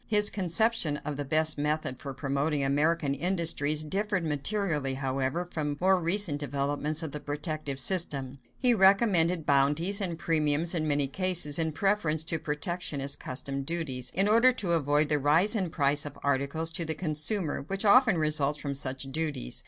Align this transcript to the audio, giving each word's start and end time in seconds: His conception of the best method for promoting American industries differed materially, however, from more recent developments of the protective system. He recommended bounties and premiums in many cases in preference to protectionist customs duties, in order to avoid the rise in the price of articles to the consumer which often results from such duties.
His 0.07 0.31
conception 0.31 0.97
of 1.05 1.15
the 1.15 1.23
best 1.25 1.59
method 1.59 1.99
for 1.99 2.11
promoting 2.15 2.63
American 2.63 3.13
industries 3.13 3.83
differed 3.83 4.25
materially, 4.25 4.95
however, 4.95 5.45
from 5.45 5.77
more 5.79 5.99
recent 6.01 6.39
developments 6.39 7.03
of 7.03 7.11
the 7.11 7.19
protective 7.19 7.79
system. 7.79 8.39
He 8.57 8.73
recommended 8.73 9.45
bounties 9.45 10.01
and 10.01 10.17
premiums 10.17 10.73
in 10.73 10.87
many 10.87 11.07
cases 11.07 11.59
in 11.59 11.71
preference 11.73 12.23
to 12.23 12.39
protectionist 12.39 13.19
customs 13.19 13.67
duties, 13.67 14.09
in 14.15 14.27
order 14.27 14.51
to 14.53 14.71
avoid 14.71 15.07
the 15.07 15.19
rise 15.19 15.55
in 15.55 15.65
the 15.65 15.69
price 15.69 16.03
of 16.03 16.17
articles 16.23 16.71
to 16.71 16.83
the 16.83 16.95
consumer 16.95 17.61
which 17.67 17.85
often 17.85 18.17
results 18.17 18.57
from 18.57 18.73
such 18.73 19.03
duties. 19.11 19.59